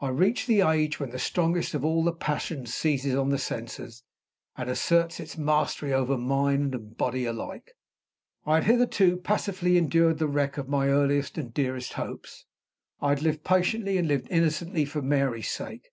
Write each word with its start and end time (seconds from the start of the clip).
I 0.00 0.08
reached 0.08 0.48
the 0.48 0.62
age 0.62 0.98
when 0.98 1.10
the 1.10 1.18
strongest 1.20 1.74
of 1.74 1.84
all 1.84 2.02
the 2.02 2.12
passions 2.12 2.74
seizes 2.74 3.14
on 3.14 3.28
the 3.28 3.38
senses, 3.38 4.02
and 4.56 4.68
asserts 4.68 5.20
its 5.20 5.38
mastery 5.38 5.92
over 5.92 6.18
mind 6.18 6.74
and 6.74 6.96
body 6.96 7.24
alike. 7.24 7.70
I 8.44 8.56
had 8.56 8.64
hitherto 8.64 9.16
passively 9.18 9.76
endured 9.78 10.18
the 10.18 10.26
wreck 10.26 10.58
of 10.58 10.68
my 10.68 10.88
earliest 10.88 11.38
and 11.38 11.54
dearest 11.54 11.92
hopes: 11.92 12.46
I 13.00 13.10
had 13.10 13.22
lived 13.22 13.44
patiently, 13.44 13.96
and 13.96 14.08
lived 14.08 14.26
innocently, 14.28 14.84
for 14.86 15.02
Mary's 15.02 15.52
sake. 15.52 15.90